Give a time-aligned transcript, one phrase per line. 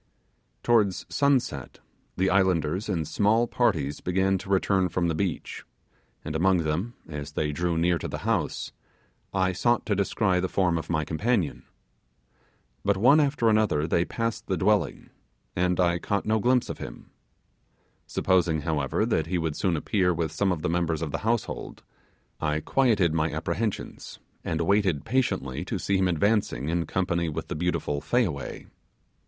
[0.63, 1.77] Towards sunset
[2.17, 5.63] the islanders in small parties began to return from the beach,
[6.25, 8.71] and among them, as they drew near to the house,
[9.31, 11.65] I sought to descry the form of my companion.
[12.83, 15.11] But one after another they passed the dwelling,
[15.55, 17.11] and I caught no glimpse of him.
[18.07, 21.83] Supposing, however, that he would soon appear with some of the members of the household,
[22.39, 27.55] I quieted my apprehensions, and waited patiently to see him advancing in company with the
[27.55, 28.65] beautiful Fayaway.